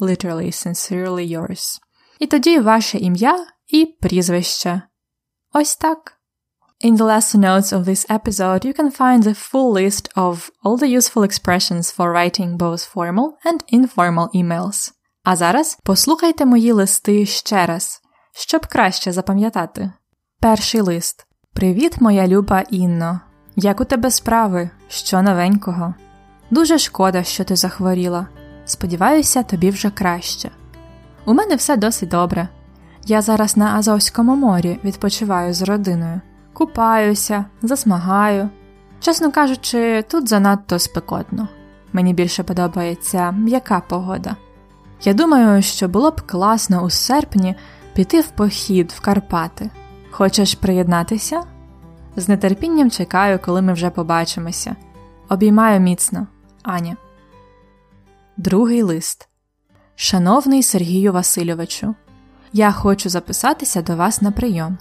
Literally, 0.00 0.52
sincerely 0.52 1.38
yours. 1.38 1.80
І 2.18 2.26
тоді 2.26 2.60
ваше 2.60 2.98
ім'я 2.98 3.46
і 3.68 3.86
прізвище. 3.86 4.82
Ось 5.52 5.76
так. 5.76 6.20
In 6.82 6.96
the 6.96 7.04
lesson 7.04 7.40
notes 7.40 7.72
of 7.72 7.84
this 7.84 8.06
episode, 8.08 8.64
you 8.64 8.72
can 8.72 8.90
find 8.90 9.22
the 9.22 9.34
full 9.34 9.70
list 9.70 10.08
of 10.16 10.50
all 10.64 10.78
the 10.78 10.88
useful 10.88 11.22
expressions 11.22 11.90
for 11.90 12.10
writing 12.10 12.56
both 12.56 12.82
formal 12.94 13.36
and 13.44 13.62
informal 13.70 14.30
emails. 14.34 14.92
А 15.25 15.35
зараз 15.35 15.77
послухайте 15.83 16.45
мої 16.45 16.71
листи 16.71 17.25
ще 17.25 17.65
раз, 17.65 18.01
щоб 18.31 18.67
краще 18.67 19.11
запам'ятати. 19.11 19.91
Перший 20.39 20.81
лист. 20.81 21.27
Привіт, 21.53 22.01
моя 22.01 22.27
люба 22.27 22.63
Інно. 22.69 23.19
Як 23.55 23.81
у 23.81 23.85
тебе 23.85 24.11
справи? 24.11 24.69
Що 24.87 25.21
новенького? 25.21 25.93
Дуже 26.51 26.77
шкода, 26.79 27.23
що 27.23 27.43
ти 27.43 27.55
захворіла. 27.55 28.27
Сподіваюся, 28.65 29.43
тобі 29.43 29.69
вже 29.69 29.89
краще. 29.89 30.51
У 31.25 31.33
мене 31.33 31.55
все 31.55 31.77
досить 31.77 32.09
добре. 32.09 32.47
Я 33.05 33.21
зараз 33.21 33.57
на 33.57 33.75
Азовському 33.75 34.35
морі 34.35 34.79
відпочиваю 34.83 35.53
з 35.53 35.61
родиною, 35.61 36.21
купаюся, 36.53 37.45
засмагаю. 37.61 38.49
Чесно 38.99 39.31
кажучи, 39.31 40.03
тут 40.07 40.29
занадто 40.29 40.79
спекотно. 40.79 41.47
Мені 41.93 42.13
більше 42.13 42.43
подобається 42.43 43.31
м'яка 43.31 43.79
погода. 43.79 44.35
Я 45.05 45.13
думаю, 45.13 45.61
що 45.61 45.87
було 45.87 46.11
б 46.11 46.21
класно 46.21 46.83
у 46.83 46.89
серпні 46.89 47.55
піти 47.93 48.21
в 48.21 48.27
похід 48.27 48.91
в 48.91 49.01
Карпати. 49.01 49.69
Хочеш 50.11 50.55
приєднатися? 50.55 51.43
З 52.15 52.37
нетерпінням 52.37 52.91
чекаю, 52.91 53.39
коли 53.45 53.61
ми 53.61 53.73
вже 53.73 53.89
побачимося. 53.89 54.75
Обіймаю 55.29 55.79
міцно, 55.79 56.27
Аня. 56.63 56.97
Другий 58.37 58.81
лист. 58.81 59.29
Шановний 59.95 60.63
Сергію 60.63 61.13
Васильовичу, 61.13 61.95
я 62.53 62.71
хочу 62.71 63.09
записатися 63.09 63.81
до 63.81 63.95
вас 63.95 64.21
на 64.21 64.31
прийом. 64.31 64.77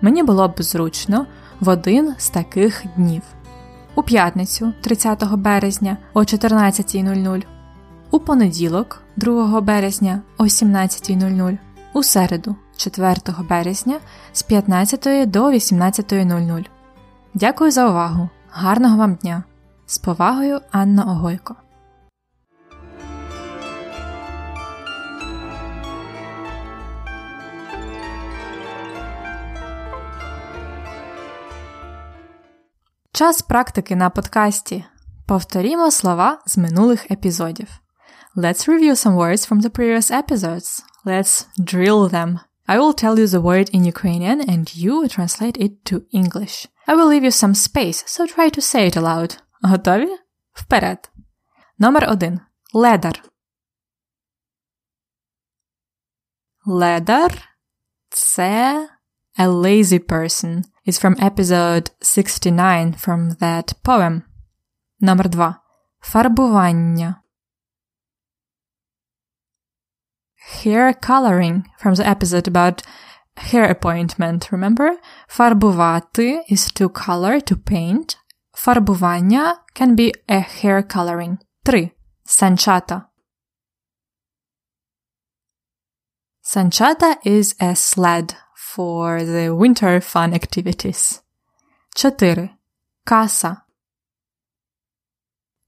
Мені 0.00 0.22
було 0.22 0.48
б 0.48 0.62
зручно 0.62 1.26
в 1.60 1.68
один 1.68 2.14
з 2.18 2.30
таких 2.30 2.84
днів: 2.96 3.22
у 3.94 4.02
п'ятницю, 4.02 4.72
30 4.82 5.24
березня 5.32 5.96
о 6.14 6.20
14.00, 6.20 7.44
у 8.10 8.18
понеділок, 8.18 9.02
2 9.16 9.60
березня 9.60 10.22
о 10.38 10.44
17.00, 10.44 11.58
у 11.92 12.02
середу, 12.02 12.56
4 12.76 13.16
березня 13.48 14.00
з 14.32 14.42
15 14.42 15.30
до 15.30 15.50
18.00. 15.50 16.66
Дякую 17.34 17.70
за 17.70 17.88
увагу! 17.88 18.28
Гарного 18.50 18.96
вам 18.96 19.14
дня! 19.14 19.44
З 19.86 19.98
повагою, 19.98 20.60
Анна 20.70 21.02
Огойко. 21.02 21.56
Час 33.12 33.42
практики 33.42 33.96
на 33.96 34.10
подкасті. 34.10 34.84
Повторімо 35.26 35.90
слова 35.90 36.38
з 36.46 36.58
минулих 36.58 37.10
епізодів. 37.10 37.83
Let's 38.35 38.67
review 38.67 38.95
some 38.95 39.15
words 39.15 39.45
from 39.45 39.59
the 39.61 39.69
previous 39.69 40.11
episodes. 40.11 40.81
Let's 41.05 41.45
drill 41.63 42.07
them. 42.09 42.39
I 42.67 42.77
will 42.77 42.93
tell 42.93 43.17
you 43.17 43.27
the 43.27 43.41
word 43.41 43.69
in 43.69 43.83
Ukrainian 43.83 44.41
and 44.41 44.75
you 44.75 45.07
translate 45.07 45.57
it 45.57 45.83
to 45.85 46.05
English. 46.11 46.67
I 46.87 46.93
will 46.95 47.07
leave 47.07 47.23
you 47.23 47.31
some 47.31 47.55
space, 47.55 48.03
so 48.05 48.25
try 48.25 48.49
to 48.49 48.61
say 48.61 48.87
it 48.87 48.97
aloud. 48.97 49.37
Готові? 49.63 50.17
Вперед. 50.53 51.09
Номер 51.79 52.09
один. 52.09 52.39
Ледар. 52.73 53.23
Ледар – 56.65 58.09
це 58.09 58.89
a 59.37 59.47
lazy 59.47 59.99
person. 59.99 60.63
It's 60.85 60.99
from 60.99 61.15
episode 61.19 61.91
69 62.01 62.93
from 62.93 63.37
that 63.39 63.73
poem. 63.83 64.21
Номер 64.99 65.29
два. 65.29 65.61
Фарбування. 65.99 67.15
Hair 70.63 70.93
coloring 70.95 71.67
from 71.77 71.95
the 71.95 72.07
episode 72.07 72.47
about 72.47 72.81
hair 73.37 73.65
appointment, 73.65 74.51
remember? 74.51 74.97
Фарбувати 75.27 76.39
is 76.49 76.71
to 76.71 76.89
color, 76.89 77.39
to 77.39 77.55
paint. 77.55 78.17
Фарбування 78.57 79.53
can 79.75 79.95
be 79.95 80.13
a 80.27 80.39
hair 80.39 80.81
coloring. 80.83 81.37
3. 81.65 81.91
Санчата. 82.25 83.05
Санчата 86.43 87.15
is 87.23 87.55
a 87.59 87.75
sled 87.75 88.35
for 88.55 89.23
the 89.23 89.55
winter 89.55 90.01
fun 90.01 90.33
activities. 90.33 91.21
4. 91.95 92.49
Casa. 93.05 93.62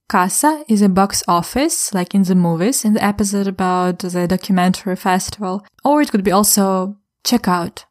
Casa 0.10 0.66
is 0.68 0.82
a 0.82 0.90
box 0.90 1.24
office, 1.28 1.94
like 1.94 2.14
in 2.14 2.24
the 2.24 2.36
movies, 2.36 2.84
in 2.84 2.94
the 2.94 3.04
episode 3.04 3.48
about 3.48 4.00
the 4.00 4.28
documentary 4.28 4.98
festival, 4.98 5.66
or 5.86 6.02
it 6.02 6.12
could 6.12 6.24
be 6.24 6.32
also 6.32 6.98
checkout 7.24 7.86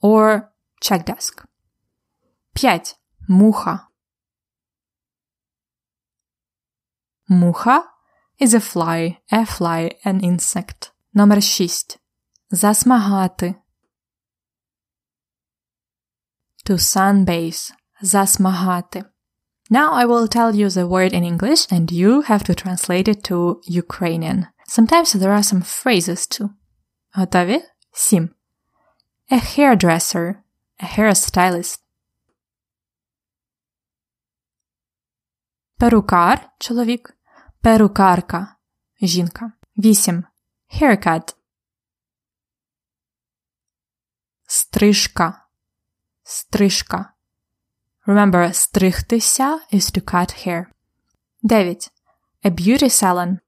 or 0.00 0.52
check 0.80 1.04
desk. 1.04 1.44
5. 2.56 2.94
Муха. 3.28 3.88
Муха 7.30 7.82
is 8.38 8.54
a 8.54 8.60
fly, 8.60 9.18
a 9.30 9.44
fly, 9.44 9.90
an 10.04 10.20
insect. 10.20 10.92
Номер 11.14 11.42
6. 11.42 11.98
Засмагати. 12.52 13.54
To 16.64 16.78
sunbathe. 16.78 17.72
Засмагати. 18.02 19.09
Now 19.70 19.92
I 19.92 20.04
will 20.04 20.28
tell 20.28 20.54
you 20.54 20.70
the 20.70 20.86
word 20.86 21.12
in 21.12 21.24
English 21.24 21.66
and 21.70 21.90
you 21.90 22.22
have 22.22 22.44
to 22.44 22.54
translate 22.54 23.08
it 23.08 23.24
to 23.24 23.60
Ukrainian. 23.66 24.46
Sometimes 24.68 25.12
there 25.12 25.32
are 25.32 25.42
some 25.42 25.62
phrases 25.62 26.26
too. 26.26 26.50
Готові? 27.14 27.62
7. 27.92 28.30
A 29.30 29.36
hairdresser. 29.36 30.34
A 30.78 30.86
hairstylist. 30.86 31.80
Перукар – 35.78 36.58
чоловік. 36.58 37.16
Перукарка – 37.60 39.02
жінка. 39.02 39.52
8. 39.76 40.24
Haircut. 40.80 41.34
Стрижка. 44.46 45.46
Стрижка. 46.22 47.09
Remember, 48.06 48.52
стригтися 48.52 49.60
is 49.72 49.90
to 49.90 50.00
cut 50.00 50.46
hair. 50.46 50.66
9. 51.42 51.76
A 52.44 52.50
beauty 52.50 52.88
salon. 52.88 53.38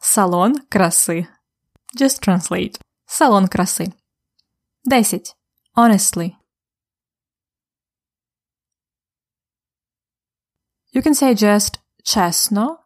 Салон 0.00 0.54
краси. 0.68 1.26
Just 1.96 2.20
translate. 2.20 2.80
Салон 3.06 3.46
краси. 3.48 3.92
10. 4.90 5.34
Honestly. 5.76 6.36
You 10.94 11.02
can 11.02 11.14
say 11.14 11.34
just 11.34 11.78
чесно 12.04 12.78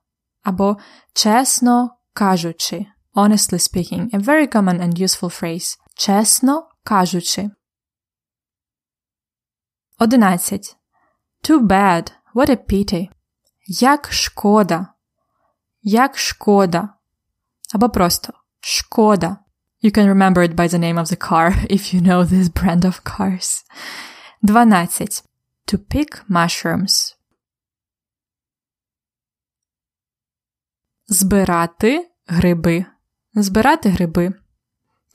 або 0.43 0.77
чесно 1.15 1.99
кажучи. 2.13 2.87
Honestly 3.15 3.59
speaking, 3.59 4.11
a 4.13 4.19
very 4.19 4.47
common 4.47 4.81
and 4.81 4.99
useful 4.99 5.31
phrase. 5.31 5.77
Чесно 5.97 6.69
кажучи. 6.85 7.51
11. 10.02 10.76
Too 11.44 11.60
bad. 11.62 12.12
What 12.34 12.50
a 12.50 12.58
pity. 12.58 13.10
Як 13.68 14.12
шкода. 14.12 14.88
Як 15.82 16.18
шкода. 16.18 16.90
Або 17.74 17.90
просто 17.90 18.34
шкода. 18.60 19.38
You 19.84 19.92
can 19.92 20.08
remember 20.08 20.44
it 20.44 20.56
by 20.56 20.68
the 20.68 20.80
name 20.80 20.98
of 20.98 21.08
the 21.10 21.16
car 21.16 21.52
if 21.70 21.94
you 21.94 22.02
know 22.02 22.24
this 22.24 22.50
brand 22.50 22.86
of 22.86 23.04
cars. 23.04 23.64
12. 24.44 25.24
To 25.68 25.78
pick 25.78 26.30
mushrooms. 26.30 27.16
Збирати 31.08 32.10
гриби. 32.28 32.86
Збирати 33.34 33.90
гриби. 33.90 34.34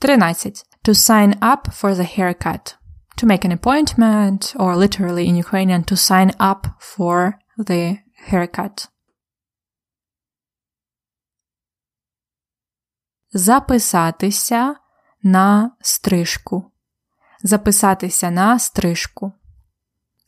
13. 0.01 0.63
To 0.85 0.93
sign 0.93 1.39
up 1.39 1.69
for 1.71 1.93
the 1.95 2.19
haircut. 2.19 2.76
To 3.18 3.26
make 3.26 3.44
an 3.44 3.52
appointment, 3.52 4.54
or 4.56 4.76
literally 4.76 5.28
in 5.28 5.36
Ukrainian, 5.36 5.84
to 5.84 5.96
sign 5.96 6.30
up 6.40 6.66
for 6.80 7.34
the 7.58 7.98
haircut. 8.28 8.88
Записатися 13.32 14.76
на 15.22 15.70
стрижку. 15.80 16.72
Записатися 17.42 18.30
на 18.30 18.58
стрижку. 18.58 19.32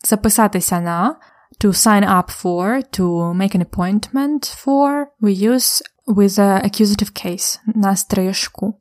Записатися 0.04 0.80
на 0.80 1.16
to 1.59 1.72
sign 1.72 2.04
up 2.04 2.30
for, 2.30 2.83
to 2.92 3.33
make 3.35 3.54
an 3.54 3.62
appointment 3.62 4.42
for, 4.46 5.09
we 5.20 5.33
use 5.33 5.83
with 6.07 6.37
the 6.37 6.61
accusative 6.64 7.14
case 7.14 7.59
на 7.74 7.96
стрижку. 7.96 8.80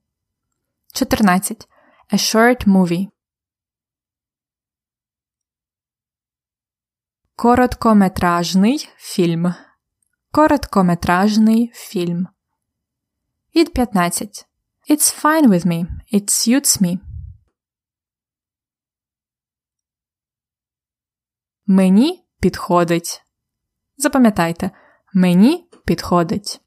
14. 0.93 1.67
A 2.12 2.17
short 2.17 2.67
movie. 2.67 3.10
Короткометражний 7.40 8.88
фільм. 8.96 9.55
Короткометражний 10.33 11.72
фільм. 11.74 12.27
Від 13.57 13.72
15. 13.72 14.46
It's 14.90 15.22
fine 15.22 15.48
with 15.48 15.66
me. 15.66 15.87
It 16.12 16.24
suits 16.24 16.83
me. 16.83 16.98
Мені 21.66 22.24
підходить. 22.40 23.22
Запам'ятайте, 23.96 24.70
мені 25.14 25.68
підходить. 25.85 26.61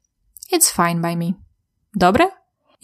It's 0.52 0.78
fine 0.78 1.00
by 1.00 1.16
me. 1.16 1.34
Добре? 1.94 2.24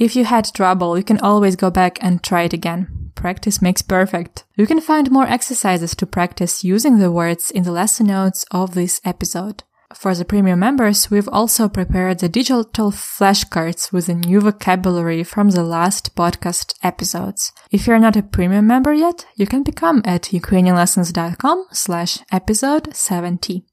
If 0.00 0.16
you 0.16 0.32
had 0.32 0.60
trouble, 0.60 0.96
you 0.96 1.10
can 1.10 1.20
always 1.20 1.62
go 1.62 1.70
back 1.70 2.04
and 2.04 2.32
try 2.32 2.48
it 2.48 2.54
again. 2.54 2.97
Practice 3.18 3.60
makes 3.60 3.82
perfect. 3.82 4.44
You 4.54 4.64
can 4.64 4.80
find 4.80 5.10
more 5.10 5.26
exercises 5.26 5.96
to 5.96 6.06
practice 6.06 6.62
using 6.62 6.98
the 6.98 7.10
words 7.10 7.50
in 7.50 7.64
the 7.64 7.72
lesson 7.72 8.06
notes 8.06 8.44
of 8.52 8.74
this 8.74 9.00
episode. 9.04 9.64
For 9.92 10.14
the 10.14 10.24
premium 10.24 10.60
members, 10.60 11.10
we've 11.10 11.28
also 11.28 11.68
prepared 11.68 12.20
the 12.20 12.28
digital 12.28 12.92
flashcards 12.92 13.90
with 13.92 14.08
a 14.08 14.14
new 14.14 14.40
vocabulary 14.40 15.24
from 15.24 15.50
the 15.50 15.64
last 15.64 16.14
podcast 16.14 16.74
episodes. 16.84 17.50
If 17.72 17.88
you're 17.88 17.98
not 17.98 18.16
a 18.16 18.22
premium 18.22 18.68
member 18.68 18.94
yet, 18.94 19.26
you 19.34 19.48
can 19.48 19.64
become 19.64 20.00
at 20.04 20.30
ukrainianlessons.com 20.30 21.66
slash 21.72 22.20
episode 22.30 22.94
70. 22.94 23.67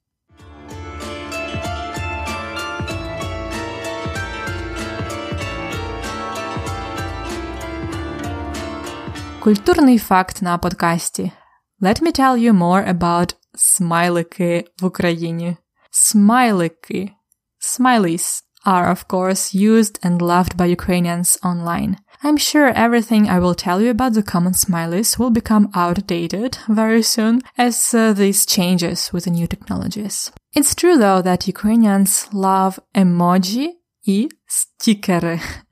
Культурний 9.44 9.98
факт 9.98 10.42
на 10.42 10.58
подкасті. 10.58 11.32
Let 11.80 12.02
me 12.02 12.20
tell 12.20 12.36
you 12.36 12.52
more 12.52 12.94
about 12.94 13.34
смайлики 13.54 14.64
в 14.80 14.84
Україні. 14.84 15.56
Смайлики. 15.90 17.12
Smileys 17.60 18.42
are 18.66 18.88
of 18.90 19.08
course 19.08 19.54
used 19.54 19.98
and 20.02 20.20
loved 20.20 20.56
by 20.56 20.66
Ukrainians 20.66 21.38
online. 21.42 21.96
I'm 22.22 22.36
sure 22.36 22.68
everything 22.74 23.28
I 23.28 23.38
will 23.38 23.54
tell 23.54 23.80
you 23.80 23.90
about 23.90 24.12
the 24.12 24.22
common 24.22 24.52
smileys 24.52 25.18
will 25.18 25.30
become 25.30 25.70
outdated 25.74 26.58
very 26.68 27.02
soon 27.02 27.40
as 27.56 27.94
uh, 27.94 28.12
this 28.12 28.44
changes 28.44 29.10
with 29.12 29.24
the 29.24 29.30
new 29.30 29.46
technologies. 29.46 30.30
It's 30.52 30.74
true 30.74 30.96
though 30.98 31.22
that 31.22 31.48
Ukrainians 31.48 32.28
love 32.32 32.78
emoji 32.94 33.68
и 34.04 34.28
стикеры. 34.46 35.40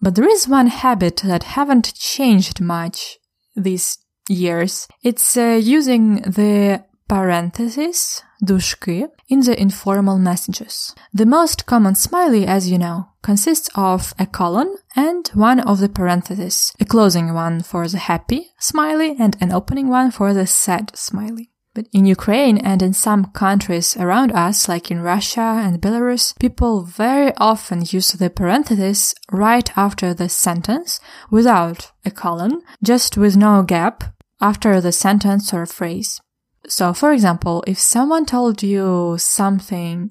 But 0.00 0.14
there 0.14 0.28
is 0.28 0.48
one 0.48 0.68
habit 0.68 1.16
that 1.24 1.42
haven't 1.42 1.94
changed 1.94 2.60
much 2.60 3.18
these 3.54 3.98
years. 4.28 4.88
It's 5.02 5.36
uh, 5.36 5.60
using 5.62 6.22
the 6.22 6.84
parentheses, 7.08 8.22
dushki, 8.42 9.08
in 9.28 9.40
the 9.40 9.60
informal 9.60 10.18
messages. 10.18 10.94
The 11.12 11.26
most 11.26 11.66
common 11.66 11.96
smiley, 11.96 12.46
as 12.46 12.70
you 12.70 12.78
know, 12.78 13.08
consists 13.22 13.68
of 13.74 14.14
a 14.18 14.26
colon 14.26 14.76
and 14.94 15.28
one 15.34 15.60
of 15.60 15.80
the 15.80 15.88
parentheses, 15.88 16.72
a 16.80 16.84
closing 16.84 17.34
one 17.34 17.62
for 17.62 17.86
the 17.88 17.98
happy 17.98 18.50
smiley 18.58 19.16
and 19.18 19.36
an 19.40 19.52
opening 19.52 19.88
one 19.88 20.10
for 20.12 20.32
the 20.32 20.46
sad 20.46 20.96
smiley. 20.96 21.49
But 21.74 21.86
in 21.92 22.04
Ukraine 22.04 22.58
and 22.58 22.82
in 22.82 22.92
some 22.92 23.26
countries 23.26 23.96
around 23.96 24.32
us, 24.32 24.68
like 24.68 24.90
in 24.90 25.02
Russia 25.02 25.62
and 25.64 25.80
Belarus, 25.80 26.36
people 26.38 26.82
very 26.82 27.32
often 27.36 27.84
use 27.86 28.10
the 28.12 28.28
parenthesis 28.28 29.14
right 29.30 29.70
after 29.76 30.12
the 30.12 30.28
sentence 30.28 31.00
without 31.30 31.92
a 32.04 32.10
colon, 32.10 32.62
just 32.82 33.16
with 33.16 33.36
no 33.36 33.62
gap 33.62 34.02
after 34.40 34.80
the 34.80 34.92
sentence 34.92 35.54
or 35.54 35.64
phrase. 35.64 36.20
So, 36.66 36.92
for 36.92 37.12
example, 37.12 37.62
if 37.66 37.78
someone 37.78 38.26
told 38.26 38.62
you 38.62 39.16
something 39.18 40.10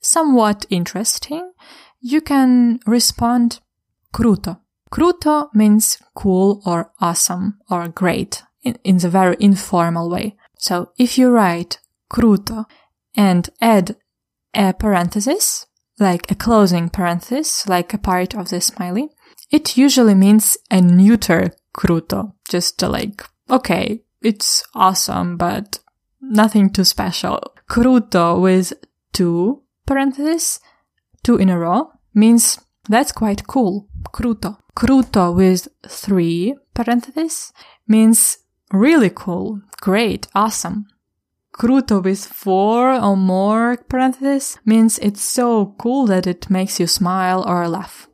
somewhat 0.00 0.64
interesting, 0.70 1.52
you 2.00 2.20
can 2.20 2.80
respond 2.86 3.60
kruto. 4.14 4.60
Kruto 4.90 5.48
means 5.54 5.98
cool 6.14 6.62
or 6.64 6.92
awesome 7.00 7.58
or 7.68 7.88
great 7.88 8.42
in, 8.62 8.76
in 8.84 8.98
the 8.98 9.08
very 9.08 9.36
informal 9.40 10.10
way. 10.10 10.36
So 10.60 10.92
if 10.98 11.16
you 11.16 11.30
write 11.30 11.78
kruto 12.12 12.66
and 13.16 13.48
add 13.62 13.96
a 14.54 14.74
parenthesis, 14.74 15.66
like 15.98 16.30
a 16.30 16.34
closing 16.34 16.90
parenthesis, 16.90 17.66
like 17.66 17.94
a 17.94 17.98
part 17.98 18.34
of 18.34 18.50
the 18.50 18.60
smiley, 18.60 19.08
it 19.50 19.78
usually 19.78 20.14
means 20.14 20.58
a 20.70 20.82
neuter 20.82 21.52
kruto, 21.74 22.34
just 22.48 22.80
like, 22.82 23.24
okay, 23.48 24.02
it's 24.20 24.62
awesome, 24.74 25.38
but 25.38 25.78
nothing 26.20 26.68
too 26.70 26.84
special. 26.84 27.40
Kruto 27.68 28.40
with 28.40 28.74
two 29.14 29.62
parentheses, 29.86 30.60
two 31.22 31.36
in 31.36 31.48
a 31.48 31.58
row, 31.58 31.90
means 32.14 32.58
that's 32.86 33.12
quite 33.12 33.46
cool. 33.46 33.88
Kruto. 34.12 34.58
Kruto 34.76 35.34
with 35.34 35.68
three 35.88 36.54
parentheses 36.74 37.52
means 37.88 38.38
really 38.72 39.10
cool, 39.10 39.60
great, 39.80 40.26
awesome. 40.34 40.86
Kruto 41.52 42.02
with 42.02 42.24
four 42.24 42.92
or 42.94 43.16
more 43.16 43.76
parentheses 43.88 44.58
means 44.64 44.98
it's 45.00 45.22
so 45.22 45.74
cool 45.78 46.06
that 46.06 46.26
it 46.26 46.48
makes 46.48 46.80
you 46.80 46.86
smile 46.86 47.44
or 47.46 47.68
laugh. 47.68 48.08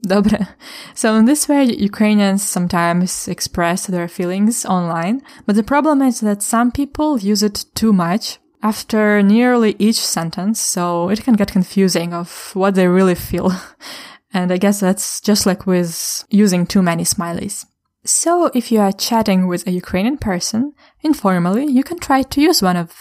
Dobre. 0.06 0.48
So 0.94 1.16
in 1.16 1.24
this 1.24 1.48
way, 1.48 1.64
Ukrainians 1.64 2.42
sometimes 2.42 3.28
express 3.28 3.86
their 3.86 4.08
feelings 4.08 4.64
online, 4.64 5.22
but 5.46 5.56
the 5.56 5.62
problem 5.62 6.02
is 6.02 6.20
that 6.20 6.42
some 6.42 6.70
people 6.70 7.18
use 7.18 7.42
it 7.42 7.64
too 7.74 7.92
much 7.92 8.38
after 8.62 9.22
nearly 9.22 9.76
each 9.78 10.00
sentence, 10.00 10.60
so 10.60 11.08
it 11.08 11.22
can 11.22 11.34
get 11.34 11.52
confusing 11.52 12.12
of 12.12 12.50
what 12.54 12.74
they 12.74 12.88
really 12.88 13.14
feel. 13.14 13.52
and 14.32 14.52
I 14.52 14.56
guess 14.56 14.80
that's 14.80 15.20
just 15.20 15.46
like 15.46 15.66
with 15.66 16.24
using 16.30 16.66
too 16.66 16.82
many 16.82 17.04
smileys. 17.04 17.66
So 18.04 18.50
if 18.54 18.72
you 18.72 18.80
are 18.80 18.92
chatting 18.92 19.46
with 19.46 19.66
a 19.66 19.72
Ukrainian 19.72 20.18
person 20.18 20.72
informally, 21.02 21.66
you 21.66 21.82
can 21.82 21.98
try 21.98 22.22
to 22.22 22.40
use 22.40 22.62
one 22.62 22.76
of 22.76 22.94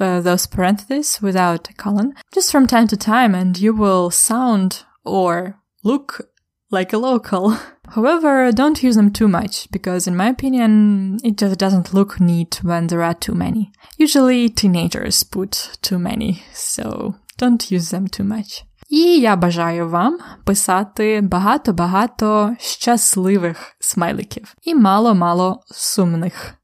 uh, 0.00 0.20
those 0.20 0.46
parentheses 0.46 1.20
without 1.20 1.70
a 1.70 1.74
colon 1.74 2.14
just 2.32 2.50
from 2.50 2.66
time 2.66 2.88
to 2.88 2.96
time 2.96 3.34
and 3.34 3.58
you 3.58 3.74
will 3.74 4.10
sound 4.10 4.84
or 5.04 5.60
look 5.84 6.28
like 6.70 6.92
a 6.92 6.98
local. 6.98 7.56
However, 7.88 8.50
don't 8.52 8.82
use 8.82 8.96
them 8.96 9.12
too 9.12 9.28
much, 9.28 9.70
because 9.70 10.06
in 10.06 10.16
my 10.16 10.28
opinion, 10.28 11.18
it 11.22 11.36
just 11.36 11.58
doesn't 11.58 11.94
look 11.94 12.18
neat 12.18 12.60
when 12.62 12.88
there 12.88 13.02
are 13.02 13.14
too 13.14 13.34
many. 13.34 13.70
Usually 13.96 14.48
teenagers 14.48 15.22
put 15.22 15.78
too 15.82 15.98
many, 15.98 16.42
so 16.52 17.14
don't 17.36 17.70
use 17.70 17.90
them 17.90 18.08
too 18.08 18.24
much. 18.24 18.64
І 18.88 19.20
я 19.20 19.36
бажаю 19.36 19.88
вам 19.88 20.18
писати 20.44 21.20
багато-багато 21.20 22.56
щасливих 22.58 23.76
смайликів 23.80 24.54
і 24.62 24.74
мало-мало 24.74 25.60
сумних. 25.66 26.54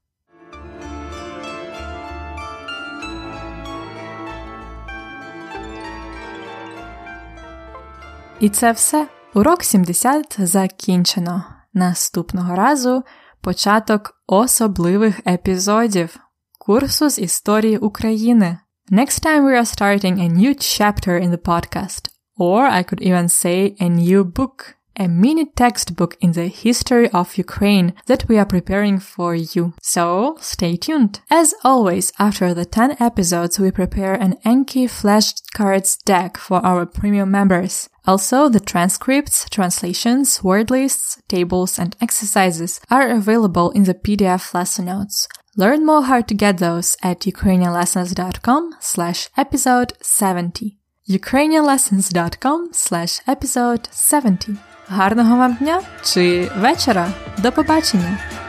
І 8.39 8.49
це 8.49 8.71
все. 8.71 9.07
Урок 9.33 9.63
70 9.63 10.35
закінчено. 10.39 11.43
Наступного 11.73 12.55
разу 12.55 13.03
початок 13.41 14.11
особливих 14.27 15.19
епізодів 15.27 16.19
курсу 16.59 17.09
з 17.09 17.19
історії 17.19 17.77
України. 17.77 18.57
Next 18.91 19.25
time 19.25 19.45
we 19.45 19.55
are 19.55 19.65
starting 19.65 20.19
a 20.19 20.27
new 20.29 20.53
chapter 20.53 21.17
in 21.23 21.31
the 21.31 21.37
podcast, 21.37 22.10
or 22.37 22.65
I 22.65 22.83
could 22.83 23.01
even 23.01 23.29
say 23.29 23.75
a 23.79 23.89
new 23.89 24.23
book 24.23 24.77
a 24.97 25.07
mini 25.07 25.45
textbook 25.45 26.17
in 26.21 26.33
the 26.33 26.47
history 26.47 27.09
of 27.09 27.37
Ukraine 27.37 27.93
that 28.07 28.27
we 28.27 28.37
are 28.37 28.45
preparing 28.45 28.99
for 28.99 29.33
you. 29.33 29.73
So 29.81 30.37
stay 30.39 30.75
tuned. 30.75 31.21
As 31.29 31.53
always, 31.63 32.11
after 32.19 32.53
the 32.53 32.65
10 32.65 32.97
episodes, 32.99 33.59
we 33.59 33.71
prepare 33.71 34.13
an 34.13 34.37
Enki 34.43 34.87
flashcards 34.87 36.03
deck 36.03 36.37
for 36.37 36.63
our 36.65 36.85
premium 36.85 37.31
members. 37.31 37.89
Also, 38.05 38.49
the 38.49 38.59
transcripts, 38.59 39.47
translations, 39.49 40.43
word 40.43 40.71
lists, 40.71 41.21
tables, 41.27 41.77
and 41.77 41.95
exercises 42.01 42.81
are 42.89 43.09
available 43.09 43.71
in 43.71 43.83
the 43.83 43.93
PDF 43.93 44.53
lesson 44.53 44.85
notes. 44.85 45.27
Learn 45.55 45.85
more 45.85 46.03
how 46.03 46.21
to 46.21 46.33
get 46.33 46.57
those 46.57 46.97
at 47.03 47.21
ukrainianlessons.com 47.21 48.75
slash 48.79 49.29
episode 49.37 49.93
70. 50.01 50.80
ukrainianlessons.com 51.19 52.69
slash 52.73 53.21
episode 53.27 53.89
70. 53.91 54.49
Гарного 54.87 55.35
вам 55.35 55.55
дня 55.59 55.81
чи 56.03 56.51
вечора. 56.57 57.09
До 57.37 57.51
побачення! 57.51 58.40